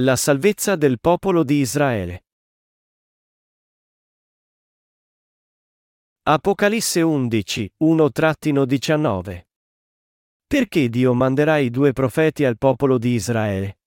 [0.00, 2.24] La salvezza del popolo di Israele.
[6.22, 9.42] Apocalisse 11, 1-19.
[10.46, 13.80] Perché Dio manderà i due profeti al popolo di Israele?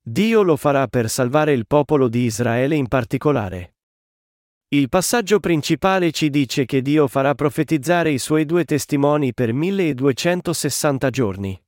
[0.00, 3.76] Dio lo farà per salvare il popolo di Israele in particolare.
[4.70, 11.10] Il passaggio principale ci dice che Dio farà profetizzare i suoi due testimoni per 1260
[11.10, 11.64] giorni.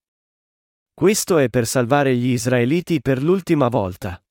[0.96, 4.22] Questo è per salvare gli israeliti per l'ultima volta.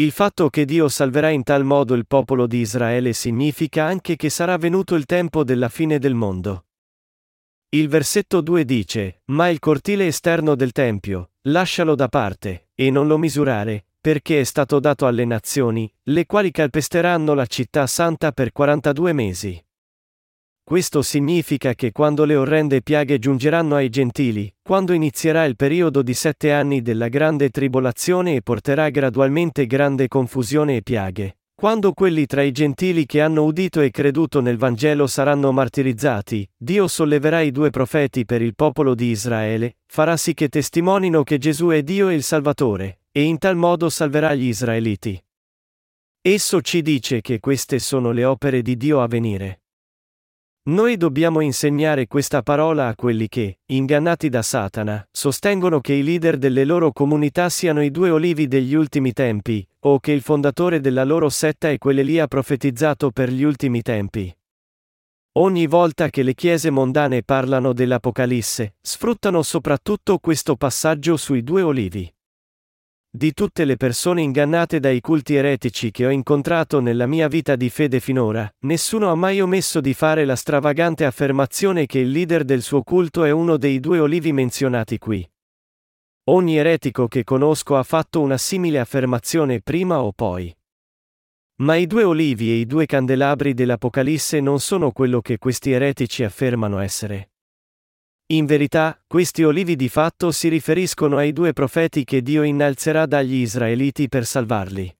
[0.00, 4.30] Il fatto che Dio salverà in tal modo il popolo di Israele significa anche che
[4.30, 6.68] sarà venuto il tempo della fine del mondo.
[7.68, 13.06] Il versetto 2 dice, Ma il cortile esterno del Tempio, lascialo da parte, e non
[13.06, 18.52] lo misurare, perché è stato dato alle nazioni, le quali calpesteranno la città santa per
[18.52, 19.67] 42 mesi.
[20.68, 26.12] Questo significa che quando le orrende piaghe giungeranno ai gentili, quando inizierà il periodo di
[26.12, 32.42] sette anni della grande tribolazione e porterà gradualmente grande confusione e piaghe, quando quelli tra
[32.42, 37.70] i gentili che hanno udito e creduto nel Vangelo saranno martirizzati, Dio solleverà i due
[37.70, 42.14] profeti per il popolo di Israele, farà sì che testimonino che Gesù è Dio e
[42.14, 45.18] il Salvatore, e in tal modo salverà gli israeliti.
[46.20, 49.60] Esso ci dice che queste sono le opere di Dio a venire.
[50.68, 56.36] Noi dobbiamo insegnare questa parola a quelli che, ingannati da Satana, sostengono che i leader
[56.36, 61.04] delle loro comunità siano i due olivi degli ultimi tempi, o che il fondatore della
[61.04, 64.30] loro setta è quell'Elia profetizzato per gli ultimi tempi.
[65.38, 72.12] Ogni volta che le chiese mondane parlano dell'Apocalisse, sfruttano soprattutto questo passaggio sui due olivi.
[73.10, 77.70] Di tutte le persone ingannate dai culti eretici che ho incontrato nella mia vita di
[77.70, 82.60] fede finora, nessuno ha mai omesso di fare la stravagante affermazione che il leader del
[82.60, 85.26] suo culto è uno dei due olivi menzionati qui.
[86.24, 90.54] Ogni eretico che conosco ha fatto una simile affermazione prima o poi.
[91.62, 96.24] Ma i due olivi e i due candelabri dell'Apocalisse non sono quello che questi eretici
[96.24, 97.30] affermano essere.
[98.30, 103.36] In verità, questi olivi di fatto si riferiscono ai due profeti che Dio innalzerà dagli
[103.36, 104.94] israeliti per salvarli.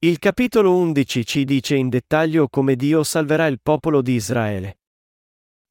[0.00, 4.80] Il capitolo 11 ci dice in dettaglio come Dio salverà il popolo di Israele.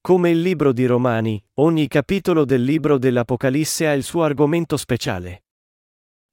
[0.01, 5.44] Come il libro di Romani, ogni capitolo del libro dell'Apocalisse ha il suo argomento speciale.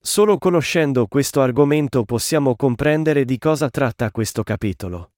[0.01, 5.14] Solo conoscendo questo argomento possiamo comprendere di cosa tratta questo capitolo.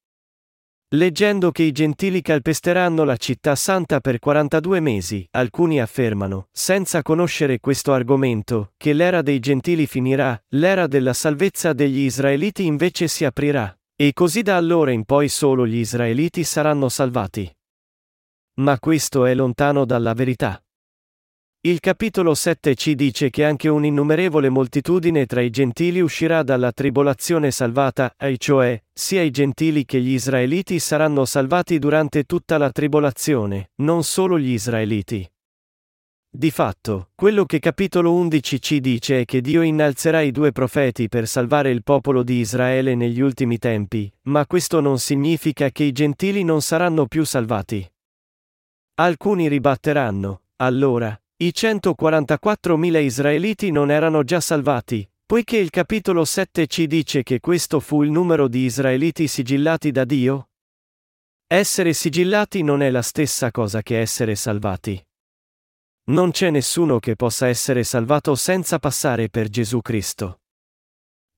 [0.91, 7.59] Leggendo che i gentili calpesteranno la città santa per 42 mesi, alcuni affermano, senza conoscere
[7.59, 13.77] questo argomento, che l'era dei gentili finirà, l'era della salvezza degli israeliti invece si aprirà,
[13.97, 17.53] e così da allora in poi solo gli israeliti saranno salvati.
[18.61, 20.61] Ma questo è lontano dalla verità.
[21.66, 27.50] Il capitolo 7 ci dice che anche un'innumerevole moltitudine tra i gentili uscirà dalla tribolazione
[27.50, 33.71] salvata, e cioè, sia i gentili che gli israeliti saranno salvati durante tutta la tribolazione,
[33.82, 35.28] non solo gli israeliti.
[36.31, 41.09] Di fatto, quello che capitolo 11 ci dice è che Dio innalzerà i due profeti
[41.09, 45.91] per salvare il popolo di Israele negli ultimi tempi, ma questo non significa che i
[45.91, 47.84] gentili non saranno più salvati.
[48.98, 56.87] Alcuni ribatteranno, allora, i 144.000 israeliti non erano già salvati, poiché il capitolo 7 ci
[56.87, 60.49] dice che questo fu il numero di israeliti sigillati da Dio?
[61.47, 64.99] Essere sigillati non è la stessa cosa che essere salvati.
[66.05, 70.41] Non c'è nessuno che possa essere salvato senza passare per Gesù Cristo.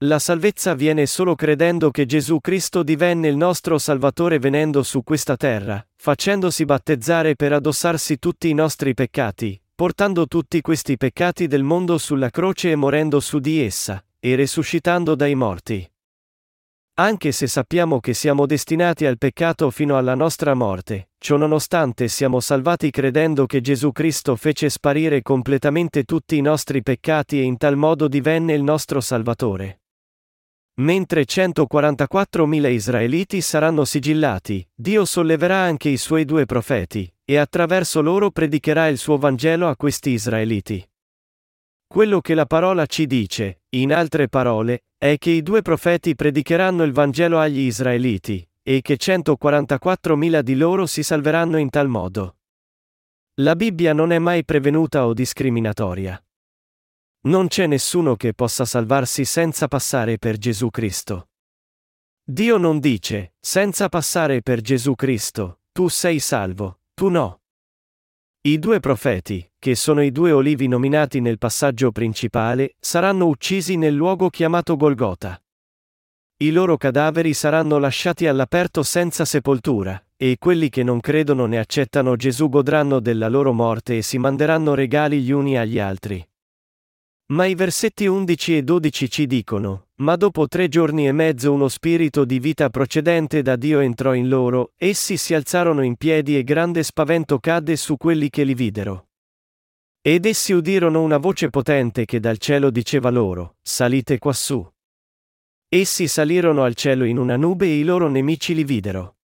[0.04, 5.36] La salvezza viene solo credendo che Gesù Cristo divenne il nostro Salvatore venendo su questa
[5.36, 11.98] terra, facendosi battezzare per addossarsi tutti i nostri peccati, portando tutti questi peccati del mondo
[11.98, 15.88] sulla croce e morendo su di essa, e resuscitando dai morti.
[16.94, 22.90] Anche se sappiamo che siamo destinati al peccato fino alla nostra morte, ciononostante siamo salvati
[22.90, 28.08] credendo che Gesù Cristo fece sparire completamente tutti i nostri peccati e in tal modo
[28.08, 29.82] divenne il nostro Salvatore.
[30.80, 38.30] Mentre 144.000 israeliti saranno sigillati, Dio solleverà anche i suoi due profeti, e attraverso loro
[38.30, 40.82] predicherà il suo Vangelo a questi israeliti.
[41.86, 46.84] Quello che la parola ci dice, in altre parole, è che i due profeti predicheranno
[46.84, 52.38] il Vangelo agli israeliti, e che 144.000 di loro si salveranno in tal modo.
[53.40, 56.22] La Bibbia non è mai prevenuta o discriminatoria.
[57.26, 61.28] Non c'è nessuno che possa salvarsi senza passare per Gesù Cristo.
[62.24, 67.42] Dio non dice, senza passare per Gesù Cristo, tu sei salvo, tu no.
[68.40, 73.94] I due profeti, che sono i due olivi nominati nel passaggio principale, saranno uccisi nel
[73.94, 75.40] luogo chiamato Golgota.
[76.38, 82.16] I loro cadaveri saranno lasciati all'aperto senza sepoltura, e quelli che non credono né accettano
[82.16, 86.27] Gesù godranno della loro morte e si manderanno regali gli uni agli altri.
[87.30, 91.68] Ma i versetti 11 e 12 ci dicono, ma dopo tre giorni e mezzo uno
[91.68, 96.42] spirito di vita procedente da Dio entrò in loro, essi si alzarono in piedi e
[96.42, 99.08] grande spavento cadde su quelli che li videro.
[100.00, 104.66] Ed essi udirono una voce potente che dal cielo diceva loro, salite quassù.
[105.68, 109.17] Essi salirono al cielo in una nube e i loro nemici li videro.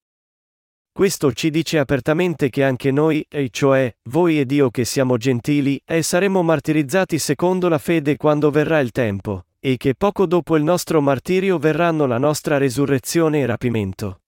[0.97, 5.83] Questo ci dice apertamente che anche noi, e cioè, voi ed io che siamo gentili,
[5.85, 10.63] e saremo martirizzati secondo la fede quando verrà il tempo, e che poco dopo il
[10.63, 14.21] nostro martirio verranno la nostra resurrezione e rapimento.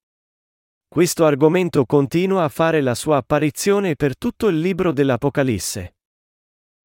[0.89, 5.95] Questo argomento continua a fare la sua apparizione per tutto il libro dell'Apocalisse.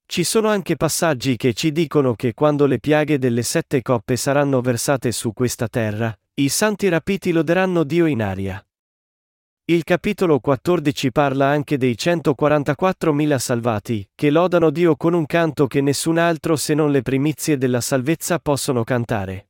[0.06, 4.62] Ci sono anche passaggi che ci dicono che quando le piaghe delle sette coppe saranno
[4.62, 8.63] versate su questa terra, i santi rapiti loderanno Dio in aria.
[9.65, 15.81] Il capitolo 14 parla anche dei 144.000 salvati, che lodano Dio con un canto che
[15.81, 19.49] nessun altro se non le primizie della salvezza possono cantare.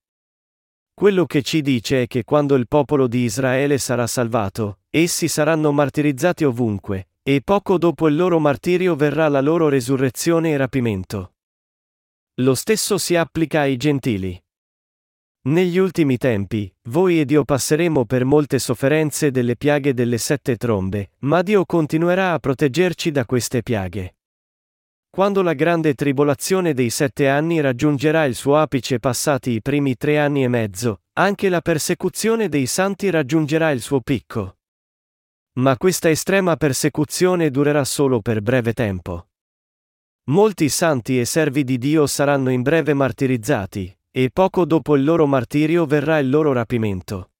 [0.93, 5.71] Quello che ci dice è che quando il popolo di Israele sarà salvato, essi saranno
[5.71, 11.35] martirizzati ovunque, e poco dopo il loro martirio verrà la loro resurrezione e rapimento.
[12.41, 14.39] Lo stesso si applica ai gentili.
[15.43, 21.13] Negli ultimi tempi, voi ed io passeremo per molte sofferenze delle piaghe delle sette trombe,
[21.21, 24.17] ma Dio continuerà a proteggerci da queste piaghe.
[25.09, 30.19] Quando la grande tribolazione dei sette anni raggiungerà il suo apice passati i primi tre
[30.19, 34.57] anni e mezzo, anche la persecuzione dei santi raggiungerà il suo picco.
[35.53, 39.29] Ma questa estrema persecuzione durerà solo per breve tempo.
[40.25, 45.25] Molti santi e servi di Dio saranno in breve martirizzati, e poco dopo il loro
[45.25, 47.31] martirio verrà il loro rapimento.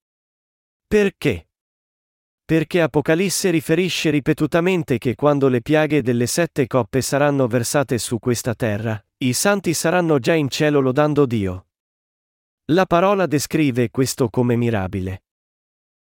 [0.86, 1.48] Perché?
[2.44, 8.54] Perché Apocalisse riferisce ripetutamente che quando le piaghe delle sette coppe saranno versate su questa
[8.54, 11.66] terra, i santi saranno già in cielo lodando Dio.
[12.72, 15.24] La parola descrive questo come mirabile.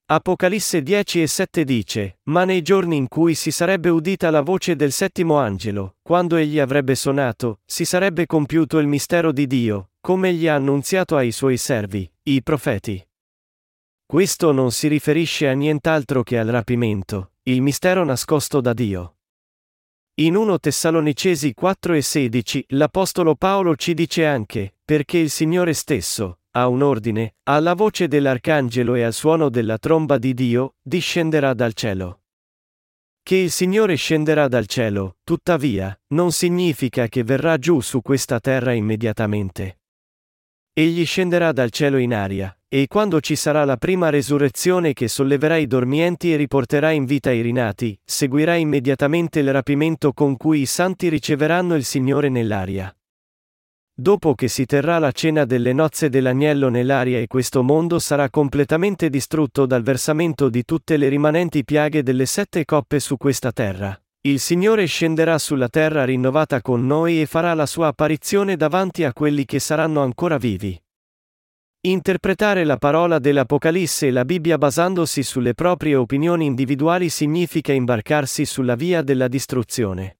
[0.09, 4.75] Apocalisse 10 e 7 dice, Ma nei giorni in cui si sarebbe udita la voce
[4.75, 10.29] del settimo angelo, quando egli avrebbe suonato, si sarebbe compiuto il mistero di Dio, come
[10.29, 13.05] egli ha annunziato ai suoi servi, i profeti.
[14.05, 19.17] Questo non si riferisce a nient'altro che al rapimento, il mistero nascosto da Dio.
[20.21, 26.39] In 1 Tessalonicesi 4 e 16 l'Apostolo Paolo ci dice anche, perché il Signore stesso,
[26.51, 31.73] a un ordine, alla voce dell'arcangelo e al suono della tromba di Dio, discenderà dal
[31.73, 32.21] cielo.
[33.21, 38.71] Che il Signore scenderà dal cielo, tuttavia, non significa che verrà giù su questa terra
[38.71, 39.79] immediatamente.
[40.79, 45.55] Egli scenderà dal cielo in aria, e quando ci sarà la prima resurrezione che solleverà
[45.57, 50.65] i dormienti e riporterà in vita i rinati, seguirà immediatamente il rapimento con cui i
[50.67, 52.95] santi riceveranno il Signore nell'aria.
[53.91, 59.09] Dopo che si terrà la cena delle nozze dell'agnello nell'aria e questo mondo sarà completamente
[59.09, 64.39] distrutto dal versamento di tutte le rimanenti piaghe delle sette coppe su questa terra, il
[64.39, 69.45] Signore scenderà sulla terra rinnovata con noi e farà la sua apparizione davanti a quelli
[69.45, 70.77] che saranno ancora vivi.
[71.81, 78.75] Interpretare la parola dell'Apocalisse e la Bibbia basandosi sulle proprie opinioni individuali significa imbarcarsi sulla
[78.75, 80.17] via della distruzione.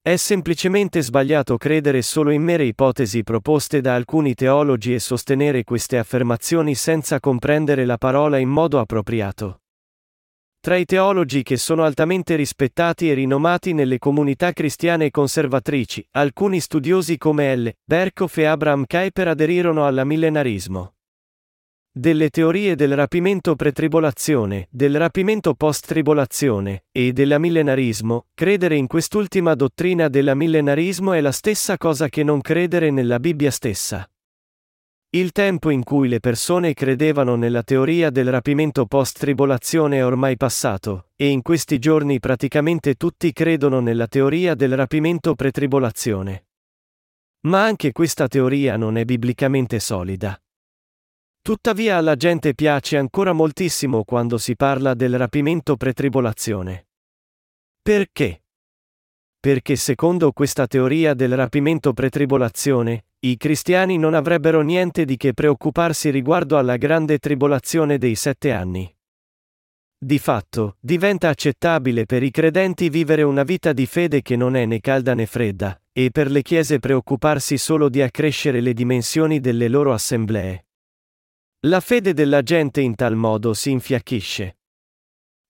[0.00, 5.98] È semplicemente sbagliato credere solo in mere ipotesi proposte da alcuni teologi e sostenere queste
[5.98, 9.62] affermazioni senza comprendere la parola in modo appropriato.
[10.68, 17.16] Tra i teologi che sono altamente rispettati e rinomati nelle comunità cristiane conservatrici, alcuni studiosi
[17.16, 17.72] come L.
[17.82, 20.92] Berkhoff e Abraham Kuyper aderirono all'amillenarismo
[21.90, 31.14] delle teorie del rapimento pretribolazione, del rapimento post-tribolazione, e dell'amillenarismo, credere in quest'ultima dottrina dell'amillenarismo
[31.14, 34.06] è la stessa cosa che non credere nella Bibbia stessa.
[35.10, 41.12] Il tempo in cui le persone credevano nella teoria del rapimento post-tribolazione è ormai passato,
[41.16, 46.48] e in questi giorni praticamente tutti credono nella teoria del rapimento pretribolazione.
[47.46, 50.38] Ma anche questa teoria non è biblicamente solida.
[51.40, 56.88] Tuttavia alla gente piace ancora moltissimo quando si parla del rapimento pretribolazione.
[57.80, 58.42] Perché?
[59.40, 66.10] Perché secondo questa teoria del rapimento pretribolazione, i cristiani non avrebbero niente di che preoccuparsi
[66.10, 68.94] riguardo alla grande tribolazione dei sette anni.
[70.00, 74.64] Di fatto, diventa accettabile per i credenti vivere una vita di fede che non è
[74.66, 79.66] né calda né fredda, e per le chiese preoccuparsi solo di accrescere le dimensioni delle
[79.66, 80.66] loro assemblee.
[81.66, 84.57] La fede della gente in tal modo si infiacchisce.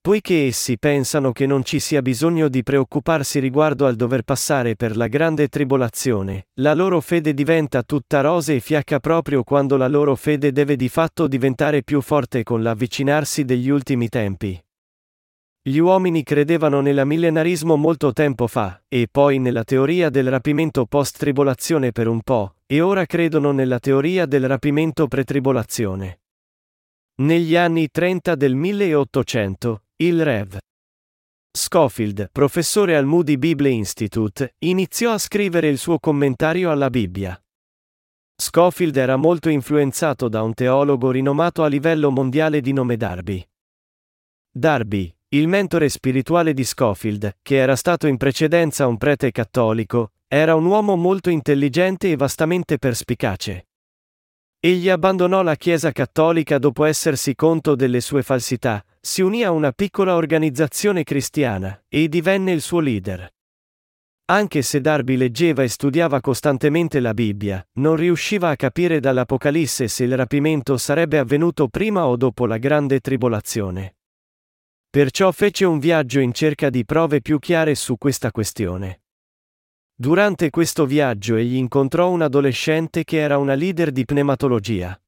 [0.00, 4.96] Poiché essi pensano che non ci sia bisogno di preoccuparsi riguardo al dover passare per
[4.96, 10.14] la grande tribolazione, la loro fede diventa tutta rose e fiacca proprio quando la loro
[10.14, 14.58] fede deve di fatto diventare più forte con l'avvicinarsi degli ultimi tempi.
[15.60, 22.08] Gli uomini credevano nell'amillenarismo molto tempo fa, e poi nella teoria del rapimento post-tribolazione per
[22.08, 26.20] un po', e ora credono nella teoria del rapimento pre-tribolazione.
[27.16, 30.56] Negli anni 30 del 1800, il Rev.
[31.50, 37.36] Schofield, professore al Moody Bible Institute, iniziò a scrivere il suo commentario alla Bibbia.
[38.40, 43.44] Schofield era molto influenzato da un teologo rinomato a livello mondiale di nome Darby.
[44.52, 50.54] Darby, il mentore spirituale di Schofield, che era stato in precedenza un prete cattolico, era
[50.54, 53.66] un uomo molto intelligente e vastamente perspicace.
[54.60, 59.72] Egli abbandonò la Chiesa cattolica dopo essersi conto delle sue falsità, si unì a una
[59.72, 63.26] piccola organizzazione cristiana, e divenne il suo leader.
[64.26, 70.04] Anche se Darby leggeva e studiava costantemente la Bibbia, non riusciva a capire dall'Apocalisse se
[70.04, 73.96] il rapimento sarebbe avvenuto prima o dopo la grande tribolazione.
[74.90, 79.04] Perciò fece un viaggio in cerca di prove più chiare su questa questione.
[79.94, 85.00] Durante questo viaggio egli incontrò un adolescente che era una leader di pneumatologia.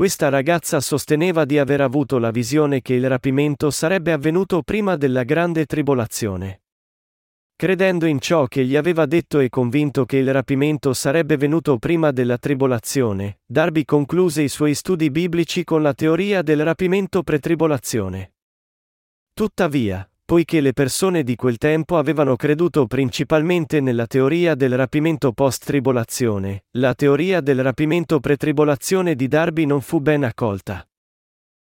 [0.00, 5.24] Questa ragazza sosteneva di aver avuto la visione che il rapimento sarebbe avvenuto prima della
[5.24, 6.62] grande tribolazione.
[7.54, 12.12] Credendo in ciò che gli aveva detto e convinto che il rapimento sarebbe venuto prima
[12.12, 18.32] della tribolazione, Darby concluse i suoi studi biblici con la teoria del rapimento pretribolazione.
[19.34, 26.66] Tuttavia, poiché le persone di quel tempo avevano creduto principalmente nella teoria del rapimento post-tribolazione,
[26.76, 30.86] la teoria del rapimento pre-tribolazione di Darby non fu ben accolta.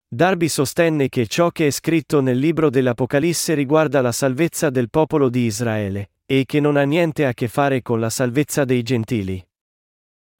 [0.08, 5.28] Darby sostenne che ciò che è scritto nel libro dell'Apocalisse riguarda la salvezza del popolo
[5.28, 9.46] di Israele, e che non ha niente a che fare con la salvezza dei gentili.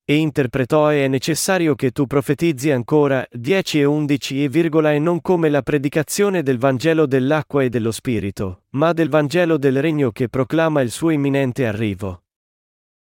[0.09, 5.21] E interpretò è necessario che tu profetizzi ancora 10 e 11 e virgola e non
[5.21, 10.29] come la predicazione del Vangelo dell'acqua e dello Spirito, ma del Vangelo del Regno che
[10.29, 12.23] proclama il suo imminente arrivo.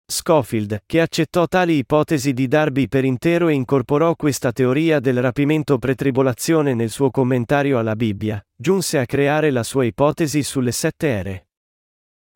[0.08, 5.78] Scofield, che accettò tali ipotesi di Darby per intero e incorporò questa teoria del rapimento
[5.78, 11.45] pretribolazione nel suo commentario alla Bibbia, giunse a creare la sua ipotesi sulle sette ere.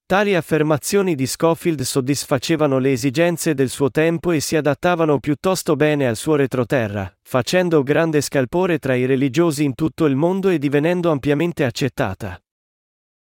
[0.09, 6.07] Tali affermazioni di Scofield soddisfacevano le esigenze del suo tempo e si adattavano piuttosto bene
[6.07, 11.11] al suo retroterra, facendo grande scalpore tra i religiosi in tutto il mondo e divenendo
[11.11, 12.41] ampiamente accettata.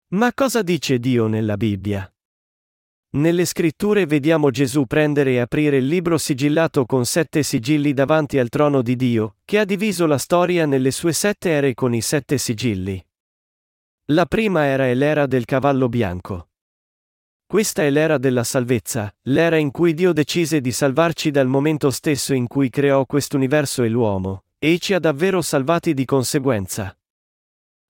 [0.08, 2.14] Ma cosa dice Dio nella Bibbia?
[3.12, 8.50] Nelle scritture vediamo Gesù prendere e aprire il libro sigillato con sette sigilli davanti al
[8.50, 12.36] trono di Dio, che ha diviso la storia nelle sue sette ere con i sette
[12.36, 13.02] sigilli.
[14.10, 16.48] La prima era l'era del cavallo bianco.
[17.56, 22.34] Questa è l'era della salvezza, l'era in cui Dio decise di salvarci dal momento stesso
[22.34, 26.94] in cui creò quest'universo e l'uomo, e ci ha davvero salvati di conseguenza.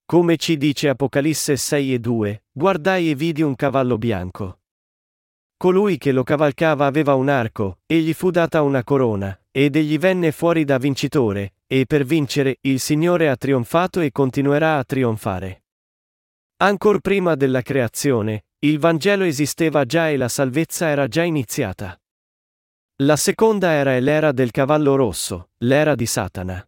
[0.05, 4.61] Come ci dice Apocalisse 6 e 2, guardai e vidi un cavallo bianco.
[5.57, 9.99] Colui che lo cavalcava aveva un arco, e gli fu data una corona, ed egli
[9.99, 15.65] venne fuori da vincitore, e per vincere il Signore ha trionfato e continuerà a trionfare.
[16.59, 22.01] Ancor prima della creazione, il Vangelo esisteva già e la salvezza era già iniziata.
[23.03, 26.67] La seconda era è l'era del cavallo rosso, l'era di Satana.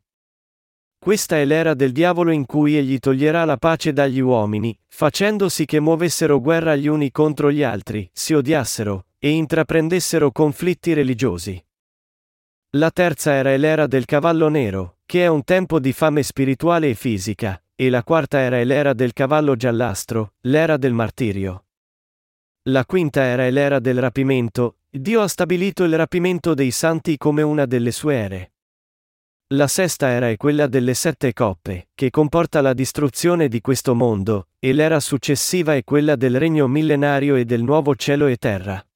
[0.99, 5.65] Questa è l'era del diavolo in cui egli toglierà la pace dagli uomini, facendo sì
[5.65, 11.65] che muovessero guerra gli uni contro gli altri, si odiassero, e intraprendessero conflitti religiosi.
[12.73, 16.91] La terza era è l'era del cavallo nero, che è un tempo di fame spirituale
[16.91, 21.63] e fisica, e la quarta era è l'era del cavallo giallastro, l'era del martirio.
[22.69, 27.41] La quinta era è l'era del rapimento, Dio ha stabilito il rapimento dei santi come
[27.41, 28.53] una delle sue ere.
[29.55, 34.49] La sesta era è quella delle sette coppe, che comporta la distruzione di questo mondo,
[34.59, 38.87] e l'era successiva è quella del regno millenario e del nuovo cielo e terra.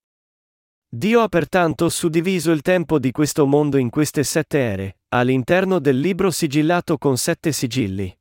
[0.87, 5.99] Dio ha pertanto suddiviso il tempo di questo mondo in queste sette ere, all'interno del
[5.99, 8.14] libro sigillato con sette sigilli.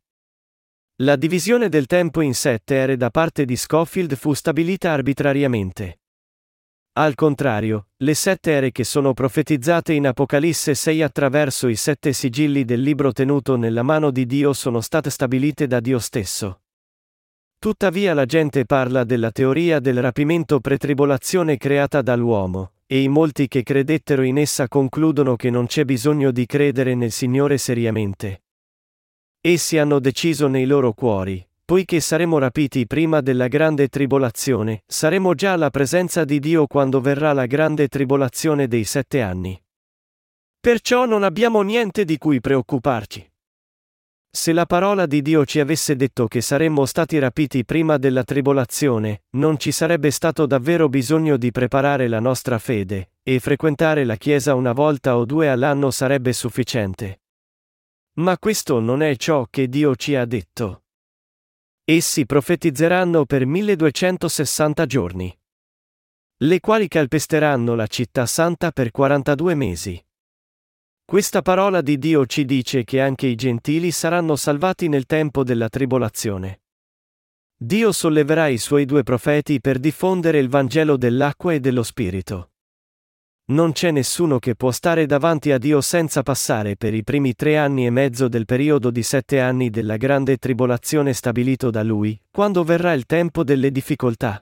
[1.01, 6.01] La divisione del tempo in sette ere da parte di Scofield fu stabilita arbitrariamente.
[6.93, 12.65] Al contrario, le sette ere che sono profetizzate in Apocalisse 6 attraverso i sette sigilli
[12.65, 16.61] del libro tenuto nella mano di Dio sono state stabilite da Dio stesso.
[17.57, 23.63] Tuttavia la gente parla della teoria del rapimento pretribolazione creata dall'uomo, e i molti che
[23.63, 28.43] credettero in essa concludono che non c'è bisogno di credere nel Signore seriamente.
[29.43, 35.53] Essi hanno deciso nei loro cuori, poiché saremo rapiti prima della grande tribolazione, saremo già
[35.53, 39.59] alla presenza di Dio quando verrà la grande tribolazione dei sette anni.
[40.59, 43.31] Perciò non abbiamo niente di cui preoccuparci.
[44.29, 49.23] Se la parola di Dio ci avesse detto che saremmo stati rapiti prima della tribolazione,
[49.31, 54.53] non ci sarebbe stato davvero bisogno di preparare la nostra fede, e frequentare la Chiesa
[54.53, 57.20] una volta o due all'anno sarebbe sufficiente.
[58.21, 60.83] Ma questo non è ciò che Dio ci ha detto.
[61.83, 65.39] Essi profetizzeranno per 1260 giorni.
[66.37, 70.05] Le quali calpesteranno la città santa per 42 mesi.
[71.03, 75.67] Questa parola di Dio ci dice che anche i gentili saranno salvati nel tempo della
[75.67, 76.61] tribolazione.
[77.57, 82.50] Dio solleverà i suoi due profeti per diffondere il Vangelo dell'acqua e dello Spirito.
[83.51, 87.57] Non c'è nessuno che può stare davanti a Dio senza passare per i primi tre
[87.57, 92.63] anni e mezzo del periodo di sette anni della grande tribolazione stabilito da Lui, quando
[92.63, 94.41] verrà il tempo delle difficoltà.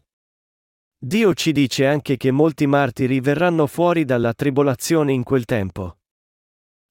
[0.95, 5.97] Dio ci dice anche che molti martiri verranno fuori dalla tribolazione in quel tempo.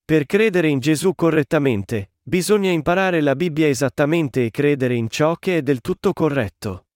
[0.04, 5.58] Per credere in Gesù correttamente, bisogna imparare la Bibbia esattamente e credere in ciò che
[5.58, 6.87] è del tutto corretto.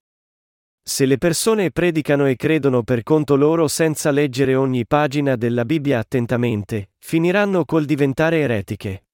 [0.84, 6.00] Se le persone predicano e credono per conto loro senza leggere ogni pagina della Bibbia
[6.00, 9.04] attentamente, finiranno col diventare eretiche.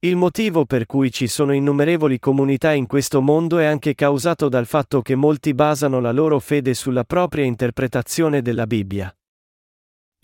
[0.00, 4.66] Il motivo per cui ci sono innumerevoli comunità in questo mondo è anche causato dal
[4.66, 9.16] fatto che molti basano la loro fede sulla propria interpretazione della Bibbia.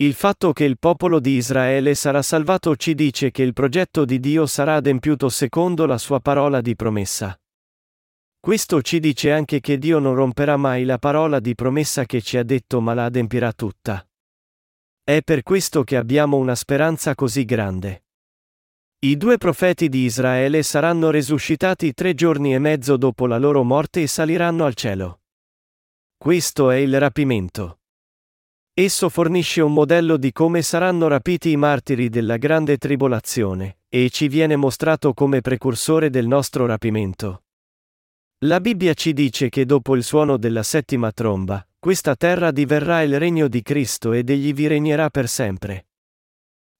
[0.01, 4.19] Il fatto che il popolo di Israele sarà salvato ci dice che il progetto di
[4.19, 7.39] Dio sarà adempiuto secondo la sua parola di promessa.
[8.41, 12.37] Questo ci dice anche che Dio non romperà mai la parola di promessa che ci
[12.37, 14.07] ha detto ma la adempirà tutta.
[15.03, 18.05] È per questo che abbiamo una speranza così grande.
[18.99, 24.03] I due profeti di Israele saranno resuscitati tre giorni e mezzo dopo la loro morte
[24.03, 25.21] e saliranno al cielo.
[26.17, 27.79] Questo è il rapimento.
[28.73, 34.29] Esso fornisce un modello di come saranno rapiti i martiri della grande tribolazione, e ci
[34.29, 37.43] viene mostrato come precursore del nostro rapimento.
[38.43, 43.19] La Bibbia ci dice che dopo il suono della settima tromba, questa terra diverrà il
[43.19, 45.87] regno di Cristo ed egli vi regnerà per sempre.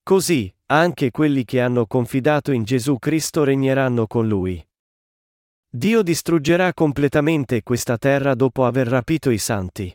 [0.02, 4.66] Così, anche quelli che hanno confidato in Gesù Cristo regneranno con lui.
[5.68, 9.94] Dio distruggerà completamente questa terra dopo aver rapito i santi.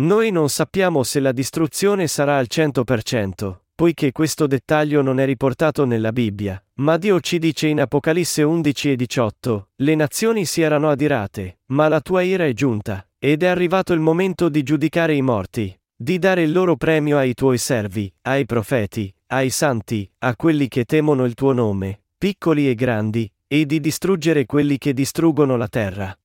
[0.00, 5.84] Noi non sappiamo se la distruzione sarà al 100%, poiché questo dettaglio non è riportato
[5.84, 10.90] nella Bibbia, ma Dio ci dice in Apocalisse 11 e 18, le nazioni si erano
[10.90, 15.22] adirate, ma la tua ira è giunta, ed è arrivato il momento di giudicare i
[15.22, 20.66] morti, di dare il loro premio ai tuoi servi, ai profeti, ai santi, a quelli
[20.66, 25.68] che temono il tuo nome, piccoli e grandi, e di distruggere quelli che distruggono la
[25.68, 26.18] terra.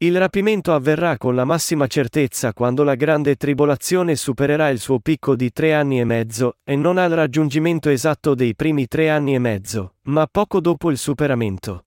[0.00, 5.34] Il rapimento avverrà con la massima certezza quando la grande tribolazione supererà il suo picco
[5.34, 9.40] di tre anni e mezzo, e non al raggiungimento esatto dei primi tre anni e
[9.40, 11.86] mezzo, ma poco dopo il superamento.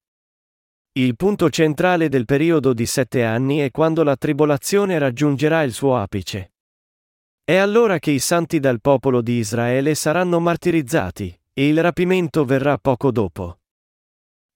[0.91, 5.95] Il punto centrale del periodo di sette anni è quando la tribolazione raggiungerà il suo
[5.95, 6.51] apice.
[7.45, 12.77] È allora che i santi dal popolo di Israele saranno martirizzati, e il rapimento verrà
[12.77, 13.60] poco dopo.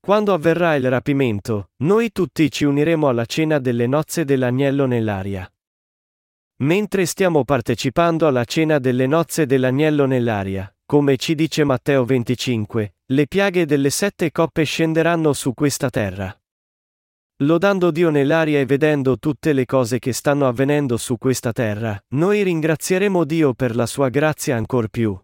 [0.05, 5.51] Quando avverrà il rapimento, noi tutti ci uniremo alla cena delle nozze dell'agnello nell'aria.
[6.57, 13.25] Mentre stiamo partecipando alla cena delle nozze dell'agnello nell'aria, come ci dice Matteo 25, le
[13.25, 16.39] piaghe delle sette coppe scenderanno su questa terra.
[17.37, 22.43] Lodando Dio nell'aria e vedendo tutte le cose che stanno avvenendo su questa terra, noi
[22.43, 25.19] ringrazieremo Dio per la sua grazia ancor più,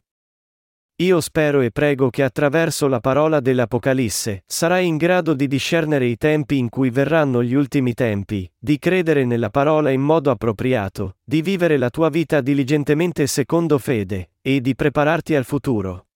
[1.04, 6.18] io spero e prego che attraverso la parola dell'Apocalisse sarai in grado di discernere i
[6.18, 11.42] tempi in cui verranno gli ultimi tempi, di credere nella parola in modo appropriato, di
[11.42, 16.08] vivere la tua vita diligentemente secondo fede, e di prepararti al futuro.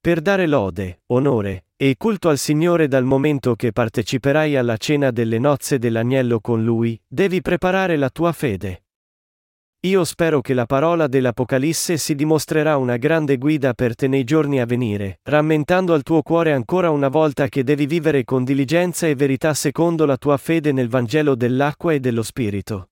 [0.00, 5.38] Per dare lode, onore e culto al Signore dal momento che parteciperai alla cena delle
[5.38, 8.84] nozze dell'agnello con Lui, devi preparare la tua fede.
[9.86, 14.60] Io spero che la parola dell'Apocalisse si dimostrerà una grande guida per te nei giorni
[14.60, 19.14] a venire, rammentando al tuo cuore ancora una volta che devi vivere con diligenza e
[19.14, 22.89] verità secondo la tua fede nel Vangelo dell'acqua e dello Spirito.